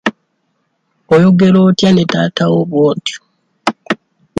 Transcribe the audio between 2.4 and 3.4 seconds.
wo bw'otyo?